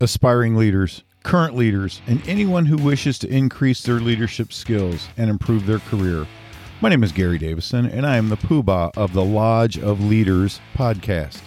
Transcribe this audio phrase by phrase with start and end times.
[0.00, 5.66] aspiring leaders, current leaders, and anyone who wishes to increase their leadership skills and improve
[5.66, 6.24] their career.
[6.80, 10.60] My name is Gary Davison, and I am the poobah of the Lodge of Leaders
[10.76, 11.40] podcast.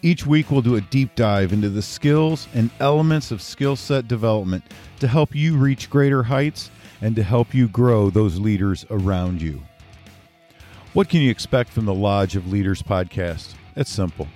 [0.00, 4.06] Each week, we'll do a deep dive into the skills and elements of skill set
[4.06, 4.62] development
[5.00, 6.70] to help you reach greater heights
[7.00, 9.60] and to help you grow those leaders around you.
[10.92, 13.54] What can you expect from the Lodge of Leaders podcast?
[13.74, 14.28] It's simple.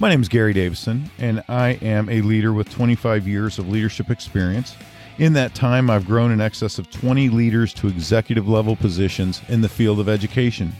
[0.00, 4.10] My name is Gary Davison, and I am a leader with 25 years of leadership
[4.10, 4.76] experience.
[5.18, 9.60] In that time, I've grown in excess of 20 leaders to executive level positions in
[9.60, 10.72] the field of education.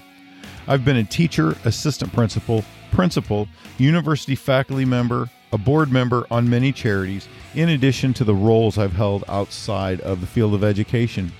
[0.68, 6.70] I've been a teacher, assistant principal, principal, university faculty member, a board member on many
[6.70, 7.26] charities,
[7.56, 11.32] in addition to the roles I've held outside of the field of education.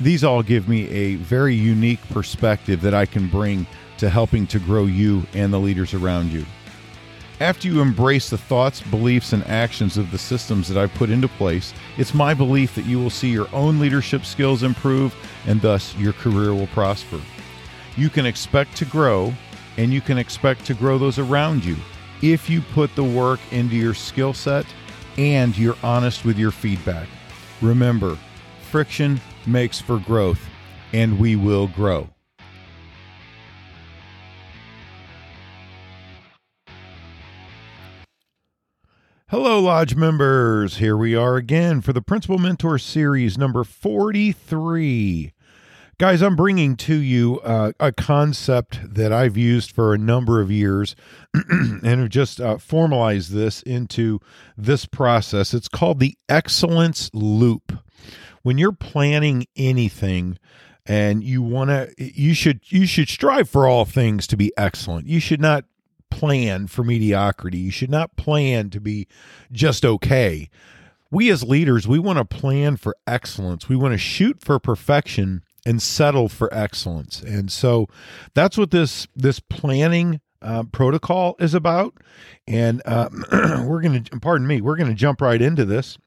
[0.00, 3.66] These all give me a very unique perspective that I can bring
[3.98, 6.46] to helping to grow you and the leaders around you.
[7.40, 11.26] After you embrace the thoughts, beliefs, and actions of the systems that I've put into
[11.26, 15.14] place, it's my belief that you will see your own leadership skills improve
[15.46, 17.18] and thus your career will prosper.
[17.96, 19.32] You can expect to grow
[19.78, 21.76] and you can expect to grow those around you
[22.20, 24.66] if you put the work into your skill set
[25.16, 27.08] and you're honest with your feedback.
[27.62, 28.18] Remember,
[28.70, 30.40] friction makes for growth,
[30.92, 32.06] and we will grow.
[39.30, 40.78] Hello, Lodge members.
[40.78, 45.32] Here we are again for the Principal Mentor Series number 43.
[45.98, 50.50] Guys, I'm bringing to you uh, a concept that I've used for a number of
[50.50, 50.96] years
[51.48, 54.18] and have just uh, formalized this into
[54.58, 55.54] this process.
[55.54, 57.78] It's called the excellence loop.
[58.42, 60.40] When you're planning anything,
[60.86, 65.06] and you want to you should you should strive for all things to be excellent
[65.06, 65.66] you should not
[66.10, 67.58] plan for mediocrity.
[67.58, 69.06] You should not plan to be
[69.52, 70.50] just okay.
[71.10, 73.68] We as leaders, we want to plan for excellence.
[73.68, 77.20] We want to shoot for perfection and settle for excellence.
[77.20, 77.88] And so
[78.34, 81.94] that's what this this planning uh, protocol is about.
[82.46, 83.08] And uh,
[83.66, 85.98] we're going to, pardon me, we're going to jump right into this.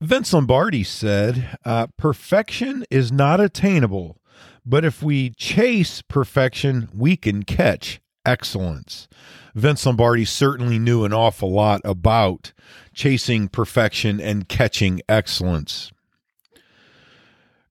[0.00, 4.18] Vince Lombardi said, uh, Perfection is not attainable,
[4.66, 9.08] but if we chase perfection, we can catch excellence.
[9.54, 12.52] Vince Lombardi certainly knew an awful lot about
[12.94, 15.92] chasing perfection and catching excellence.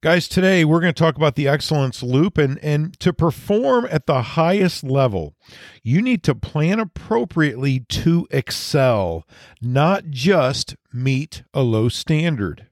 [0.01, 4.07] Guys, today we're going to talk about the excellence loop and and to perform at
[4.07, 5.35] the highest level,
[5.84, 9.28] you need to plan appropriately to excel,
[9.61, 12.66] not just meet a low standard.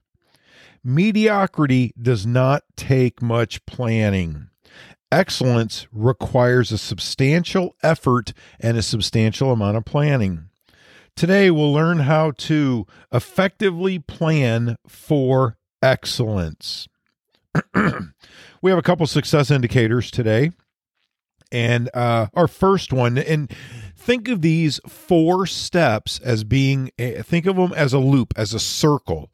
[0.82, 4.49] Mediocrity does not take much planning.
[5.12, 10.50] Excellence requires a substantial effort and a substantial amount of planning.
[11.16, 16.88] Today, we'll learn how to effectively plan for excellence.
[17.74, 20.52] we have a couple success indicators today.
[21.52, 23.52] And uh, our first one, and
[23.96, 28.60] think of these four steps as being, think of them as a loop, as a
[28.60, 29.30] circle.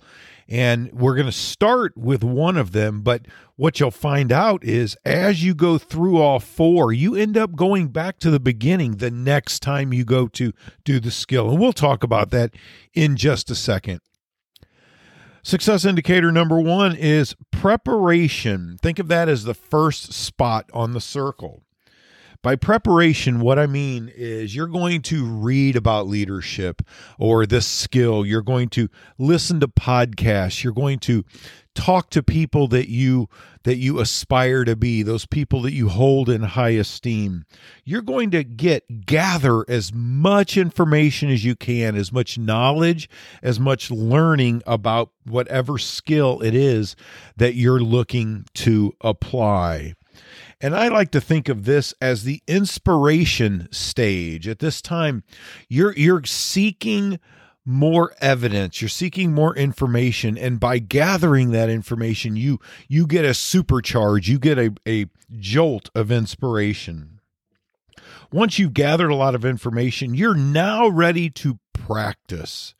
[0.48, 4.96] And we're going to start with one of them, but what you'll find out is
[5.04, 9.10] as you go through all four, you end up going back to the beginning the
[9.10, 10.52] next time you go to
[10.84, 11.50] do the skill.
[11.50, 12.54] And we'll talk about that
[12.94, 14.00] in just a second.
[15.42, 18.78] Success indicator number one is preparation.
[18.82, 21.62] Think of that as the first spot on the circle.
[22.42, 26.82] By preparation, what I mean is you're going to read about leadership
[27.18, 28.26] or this skill.
[28.26, 28.88] You're going to
[29.18, 30.62] listen to podcasts.
[30.62, 31.24] You're going to
[31.76, 33.28] talk to people that you
[33.64, 37.44] that you aspire to be those people that you hold in high esteem
[37.84, 43.09] you're going to get gather as much information as you can as much knowledge
[43.42, 46.97] as much learning about whatever skill it is
[47.36, 49.92] that you're looking to apply
[50.59, 54.48] and I like to think of this as the inspiration stage.
[54.48, 55.22] At this time,
[55.69, 57.20] you're you're seeking
[57.66, 58.80] more evidence.
[58.80, 64.28] You're seeking more information and by gathering that information you you get a supercharge.
[64.28, 67.21] You get a, a jolt of inspiration.
[68.33, 72.74] Once you've gathered a lot of information you're now ready to practice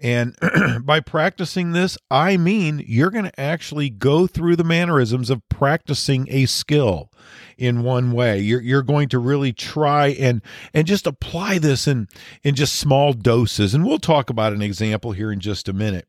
[0.00, 0.36] and
[0.82, 6.26] by practicing this, I mean you're going to actually go through the mannerisms of practicing
[6.30, 7.10] a skill
[7.56, 8.40] in one way.
[8.40, 10.42] You're you're going to really try and
[10.72, 12.08] and just apply this in
[12.42, 13.74] in just small doses.
[13.74, 16.08] And we'll talk about an example here in just a minute.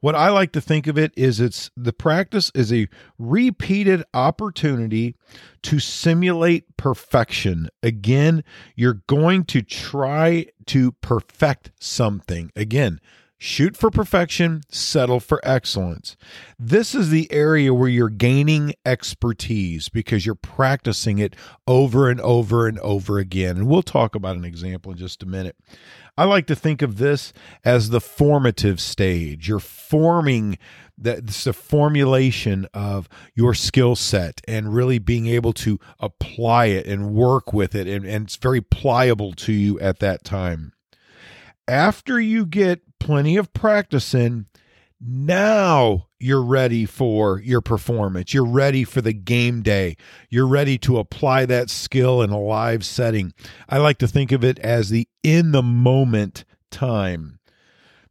[0.00, 2.88] What I like to think of it is it's the practice is a
[3.18, 5.16] repeated opportunity
[5.62, 7.68] to simulate perfection.
[7.82, 8.44] Again,
[8.74, 12.52] you're going to try to perfect something.
[12.54, 13.00] Again,
[13.38, 16.16] shoot for perfection, settle for excellence.
[16.58, 21.36] This is the area where you're gaining expertise because you're practicing it
[21.66, 23.56] over and over and over again.
[23.56, 25.56] And we'll talk about an example in just a minute.
[26.18, 27.34] I like to think of this
[27.64, 29.48] as the formative stage.
[29.48, 30.58] You're forming
[30.98, 37.12] that's the formulation of your skill set and really being able to apply it and
[37.12, 40.72] work with it and, and it's very pliable to you at that time
[41.68, 44.46] after you get plenty of practice in
[45.00, 48.32] now you're ready for your performance.
[48.32, 49.96] You're ready for the game day.
[50.30, 53.34] You're ready to apply that skill in a live setting.
[53.68, 57.35] I like to think of it as the in the moment time.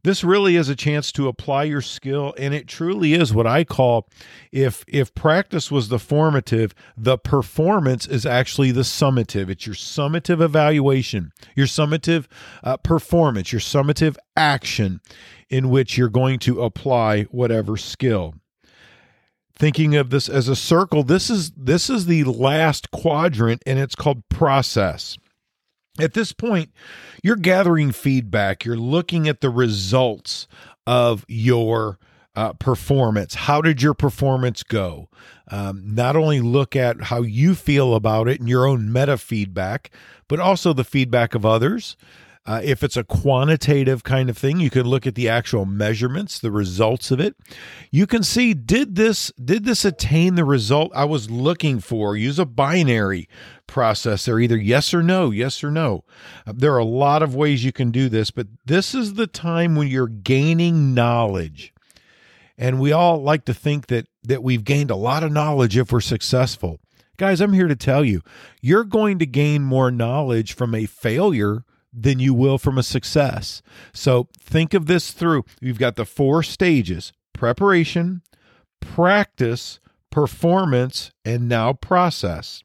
[0.06, 3.64] This really is a chance to apply your skill and it truly is what I
[3.64, 4.08] call
[4.52, 9.48] if if practice was the formative, the performance is actually the summative.
[9.48, 12.26] It's your summative evaluation, your summative
[12.62, 15.00] uh, performance, your summative action
[15.50, 18.34] in which you're going to apply whatever skill
[19.58, 23.94] thinking of this as a circle this is this is the last quadrant and it's
[23.94, 25.16] called process
[25.98, 26.70] at this point,
[27.22, 30.46] you're gathering feedback, you're looking at the results
[30.86, 31.98] of your
[32.34, 33.34] uh, performance.
[33.34, 35.08] How did your performance go?
[35.50, 39.90] Um, not only look at how you feel about it and your own meta feedback,
[40.28, 41.96] but also the feedback of others.
[42.46, 46.38] Uh, if it's a quantitative kind of thing, you can look at the actual measurements,
[46.38, 47.34] the results of it.
[47.90, 52.16] You can see did this did this attain the result I was looking for?
[52.16, 53.28] Use a binary
[53.66, 56.04] processor, either yes or no, yes or no.
[56.46, 59.26] Uh, there are a lot of ways you can do this, but this is the
[59.26, 61.74] time when you're gaining knowledge.
[62.56, 65.90] And we all like to think that that we've gained a lot of knowledge if
[65.90, 66.78] we're successful.
[67.16, 68.22] Guys, I'm here to tell you,
[68.60, 71.64] you're going to gain more knowledge from a failure
[71.96, 73.62] than you will from a success.
[73.94, 75.44] So think of this through.
[75.60, 78.22] You've got the four stages preparation,
[78.80, 82.62] practice, performance, and now process.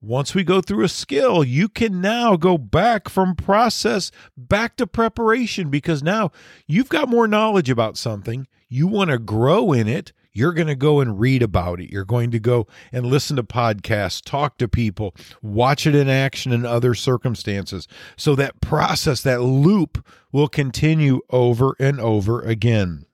[0.00, 4.86] Once we go through a skill, you can now go back from process back to
[4.86, 6.30] preparation because now
[6.66, 8.46] you've got more knowledge about something.
[8.68, 11.90] You want to grow in it you're going to go and read about it.
[11.90, 16.52] You're going to go and listen to podcasts, talk to people, watch it in action
[16.52, 17.88] in other circumstances.
[18.16, 23.06] So that process, that loop will continue over and over again.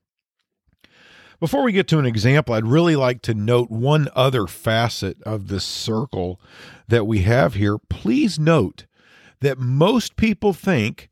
[1.39, 5.49] Before we get to an example, I'd really like to note one other facet of
[5.49, 6.41] this circle
[6.89, 7.79] that we have here.
[7.79, 8.87] Please note
[9.41, 11.09] that most people think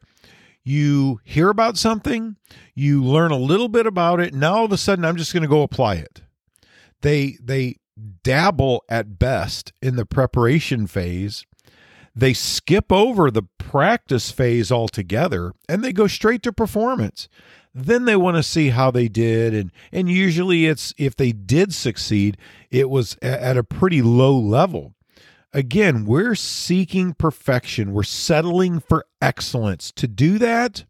[0.71, 2.37] you hear about something,
[2.75, 5.43] you learn a little bit about it, now all of a sudden I'm just going
[5.43, 6.23] to go apply it.
[7.03, 7.77] They they
[8.23, 11.45] dabble at best in the preparation phase.
[12.15, 17.29] They skip over the practice phase altogether and they go straight to performance.
[17.75, 21.75] Then they want to see how they did and and usually it's if they did
[21.75, 22.37] succeed,
[22.71, 24.95] it was at a pretty low level
[25.53, 29.91] Again, we're seeking perfection, we're settling for excellence.
[29.93, 30.85] To do that,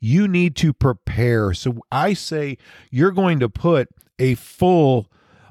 [0.00, 1.54] you need to prepare.
[1.54, 2.58] So I say
[2.90, 3.88] you're going to put
[4.18, 5.08] a full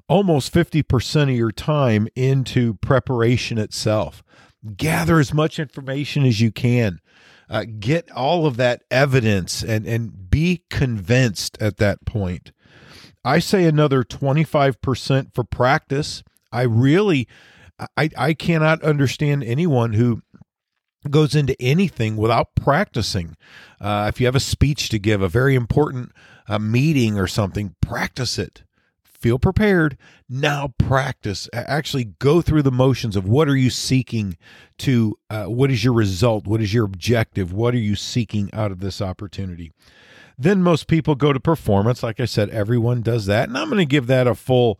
[0.07, 4.23] almost 50% of your time into preparation itself.
[4.75, 6.99] Gather as much information as you can.
[7.49, 12.51] Uh, get all of that evidence and, and be convinced at that point.
[13.25, 16.23] I say another 25% for practice.
[16.51, 17.27] I really
[17.97, 20.21] I, I cannot understand anyone who
[21.09, 23.35] goes into anything without practicing.
[23.79, 26.11] Uh, if you have a speech to give, a very important
[26.47, 28.63] uh, meeting or something, practice it.
[29.03, 29.97] Feel prepared.
[30.27, 31.47] Now practice.
[31.53, 34.37] Actually go through the motions of what are you seeking
[34.79, 36.45] to, uh, what is your result?
[36.45, 37.53] What is your objective?
[37.53, 39.71] What are you seeking out of this opportunity?
[40.37, 42.03] Then most people go to performance.
[42.03, 43.47] Like I said, everyone does that.
[43.47, 44.79] And I'm going to give that a full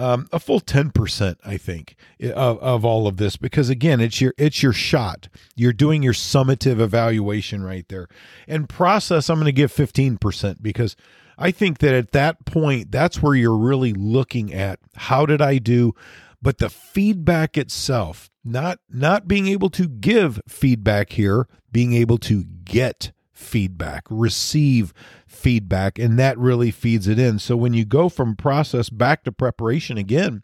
[0.00, 4.34] um, a full 10% i think of, of all of this because again it's your
[4.38, 5.28] it's your shot.
[5.54, 8.08] You're doing your summative evaluation right there.
[8.48, 10.96] And process i'm going to give 15% because
[11.38, 15.58] i think that at that point that's where you're really looking at how did i
[15.58, 15.94] do?
[16.42, 22.44] But the feedback itself not not being able to give feedback here being able to
[22.44, 24.92] get feedback, receive
[25.26, 27.38] feedback, and that really feeds it in.
[27.38, 30.42] So when you go from process back to preparation again,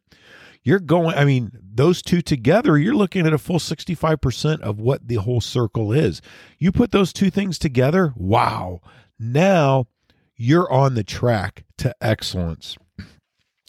[0.64, 5.06] you're going, I mean, those two together, you're looking at a full 65% of what
[5.06, 6.20] the whole circle is.
[6.58, 8.80] You put those two things together, wow,
[9.18, 9.86] now
[10.34, 12.76] you're on the track to excellence.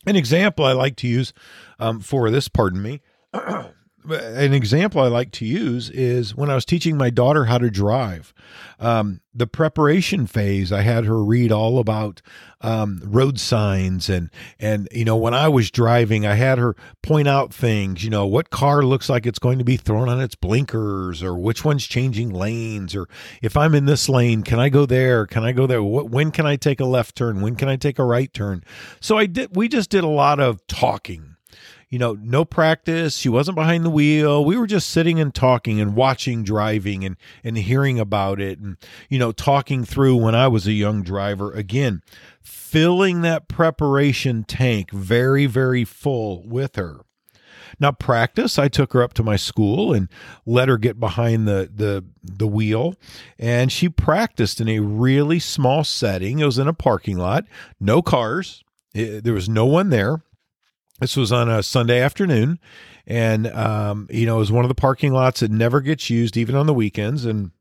[0.07, 1.33] An example I like to use
[1.79, 3.01] um, for this, pardon me,
[4.09, 7.69] an example I like to use is when I was teaching my daughter how to
[7.69, 8.33] drive.
[8.79, 12.21] Um, the preparation phase, I had her read all about
[12.61, 17.27] um, road signs and and you know when I was driving, I had her point
[17.27, 18.03] out things.
[18.03, 21.37] You know what car looks like it's going to be thrown on its blinkers, or
[21.37, 23.07] which one's changing lanes, or
[23.41, 25.27] if I'm in this lane, can I go there?
[25.27, 25.83] Can I go there?
[25.83, 27.41] What, when can I take a left turn?
[27.41, 28.63] When can I take a right turn?
[28.99, 29.55] So I did.
[29.55, 31.36] We just did a lot of talking
[31.89, 33.17] you know, no practice.
[33.17, 34.43] She wasn't behind the wheel.
[34.43, 38.77] We were just sitting and talking and watching driving and, and hearing about it and,
[39.09, 41.53] you know, talking through when I was a young driver.
[41.53, 42.01] Again,
[42.41, 47.01] filling that preparation tank very, very full with her.
[47.79, 50.09] Now, practice, I took her up to my school and
[50.45, 52.95] let her get behind the, the, the wheel.
[53.37, 56.39] And she practiced in a really small setting.
[56.39, 57.45] It was in a parking lot,
[57.79, 58.63] no cars.
[58.93, 60.21] It, there was no one there.
[60.99, 62.59] This was on a Sunday afternoon,
[63.05, 66.37] and um, you know, it was one of the parking lots that never gets used,
[66.37, 67.25] even on the weekends.
[67.25, 67.51] And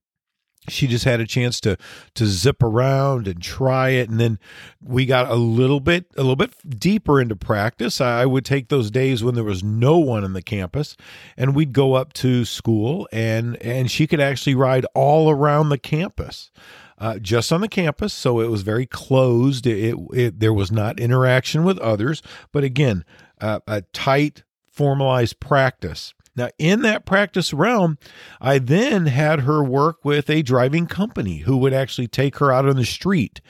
[0.69, 1.77] she just had a chance to
[2.15, 4.39] to zip around and try it and then
[4.83, 8.91] we got a little bit a little bit deeper into practice i would take those
[8.91, 10.97] days when there was no one in the campus
[11.37, 15.79] and we'd go up to school and and she could actually ride all around the
[15.79, 16.51] campus
[16.99, 19.67] uh, just on the campus, so it was very closed.
[19.67, 22.23] It, it, it, there was not interaction with others,
[22.53, 23.05] but again,
[23.41, 26.15] uh, a tight, formalized practice.
[26.37, 27.99] Now, in that practice realm,
[28.41, 32.69] I then had her work with a driving company who would actually take her out
[32.69, 33.41] on the street.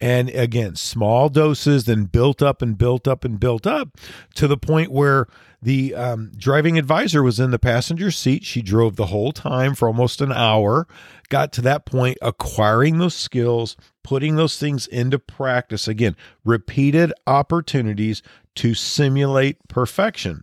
[0.00, 3.96] And again, small doses, then built up and built up and built up
[4.34, 5.28] to the point where
[5.62, 8.44] the um, driving advisor was in the passenger seat.
[8.44, 10.88] She drove the whole time for almost an hour,
[11.28, 15.86] got to that point, acquiring those skills, putting those things into practice.
[15.86, 18.22] Again, repeated opportunities
[18.56, 20.42] to simulate perfection.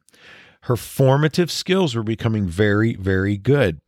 [0.62, 3.82] Her formative skills were becoming very, very good.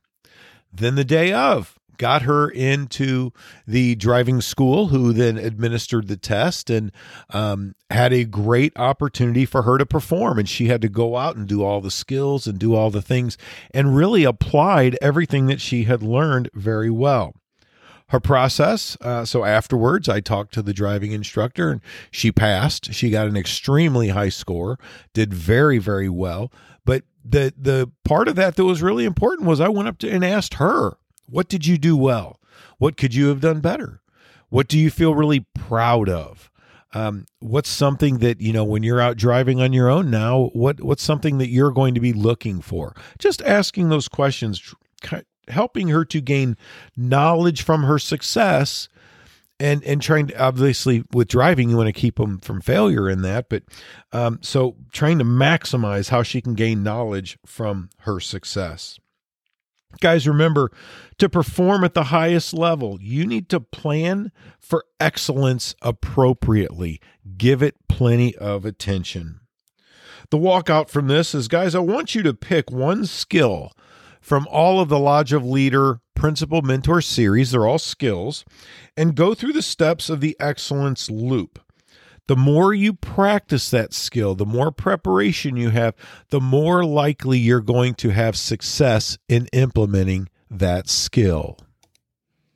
[0.74, 3.32] Then the day of, got her into
[3.68, 6.92] the driving school, who then administered the test and
[7.30, 10.40] um, had a great opportunity for her to perform.
[10.40, 13.04] And she had to go out and do all the skills and do all the
[13.04, 13.38] things
[13.72, 17.36] and really applied everything that she had learned very well
[18.12, 18.98] her process.
[19.00, 22.94] Uh, so afterwards, I talked to the driving instructor and she passed.
[22.94, 24.78] She got an extremely high score,
[25.14, 26.52] did very, very well.
[26.84, 30.10] But the the part of that that was really important was I went up to
[30.10, 32.40] and asked her, "What did you do well?
[32.80, 34.02] What could you have done better?
[34.50, 36.50] What do you feel really proud of?"
[36.94, 40.82] Um, what's something that you know when you're out driving on your own now what
[40.82, 44.76] what's something that you're going to be looking for just asking those questions
[45.48, 46.58] helping her to gain
[46.96, 48.88] knowledge from her success
[49.62, 53.22] and and trying to obviously with driving you want to keep them from failure in
[53.22, 53.64] that but
[54.12, 59.00] um, so trying to maximize how she can gain knowledge from her success.
[60.00, 60.72] Guys remember
[61.20, 67.00] to perform at the highest level you need to plan for excellence appropriately.
[67.38, 69.42] Give it plenty of attention.
[70.32, 73.74] The walkout from this is guys i want you to pick one skill
[74.22, 77.52] from all of the Lodge of Leader Principal Mentor series.
[77.52, 78.46] They're all skills,
[78.96, 81.60] and go through the steps of the excellence loop.
[82.28, 85.96] The more you practice that skill, the more preparation you have,
[86.30, 91.58] the more likely you're going to have success in implementing that skill.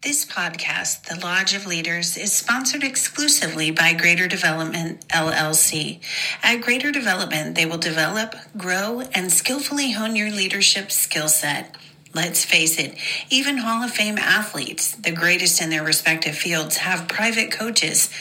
[0.06, 6.00] This podcast, The Lodge of Leaders, is sponsored exclusively by Greater Development LLC.
[6.44, 11.76] At Greater Development, they will develop, grow, and skillfully hone your leadership skill set.
[12.14, 12.96] Let's face it,
[13.32, 18.12] even Hall of Fame athletes, the greatest in their respective fields, have private coaches.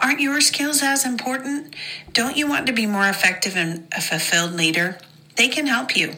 [0.00, 1.76] Aren't your skills as important?
[2.14, 4.96] Don't you want to be more effective and a fulfilled leader?
[5.36, 6.12] They can help you.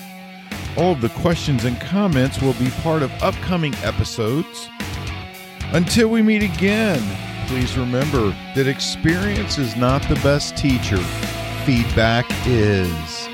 [0.76, 4.68] All of the questions and comments will be part of upcoming episodes.
[5.72, 7.02] Until we meet again,
[7.48, 10.98] please remember that experience is not the best teacher,
[11.64, 13.25] feedback is.